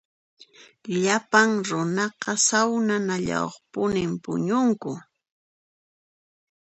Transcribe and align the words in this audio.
Llapan 1.01 1.49
runaqa 1.67 2.31
sawnanallayuqpuni 2.47 4.03
puñunku. 4.23 4.91